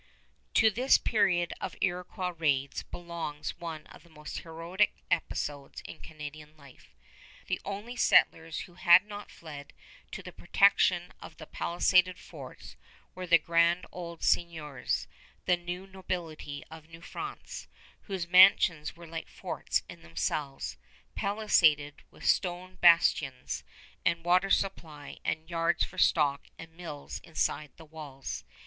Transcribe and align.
To 0.55 0.71
this 0.71 0.97
period 0.97 1.53
of 1.61 1.75
Iroquois 1.79 2.31
raids 2.35 2.81
belongs 2.81 3.59
one 3.59 3.85
of 3.85 4.01
the 4.01 4.09
most 4.09 4.39
heroic 4.39 4.95
episodes 5.11 5.83
in 5.85 5.99
Canadian 5.99 6.57
life. 6.57 6.95
The 7.45 7.61
only 7.65 7.95
settlers 7.95 8.61
who 8.61 8.73
had 8.73 9.05
not 9.05 9.29
fled 9.29 9.73
to 10.09 10.23
the 10.23 10.31
protection 10.31 11.13
of 11.21 11.37
the 11.37 11.45
palisaded 11.45 12.17
forts 12.17 12.75
were 13.13 13.27
the 13.27 13.37
grand 13.37 13.85
old 13.91 14.23
seigniors, 14.23 15.05
the 15.45 15.55
new 15.55 15.85
nobility 15.85 16.63
of 16.71 16.89
New 16.89 17.01
France, 17.01 17.67
whose 18.07 18.27
mansions 18.27 18.95
were 18.95 19.05
like 19.05 19.27
forts 19.29 19.83
in 19.87 20.01
themselves, 20.01 20.77
palisaded, 21.13 22.01
with 22.09 22.25
stone 22.25 22.77
bastions 22.77 23.63
and 24.03 24.25
water 24.25 24.49
supply 24.49 25.17
and 25.23 25.47
yards 25.51 25.83
for 25.83 25.99
stock 25.99 26.47
and 26.57 26.73
mills 26.75 27.21
inside 27.23 27.69
the 27.77 27.85
walls. 27.85 28.43